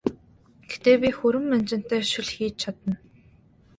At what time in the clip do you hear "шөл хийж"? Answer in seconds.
2.11-2.55